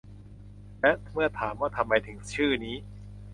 [0.81, 2.75] และเมื่อถามว่าทำไมถึงชื่อนี้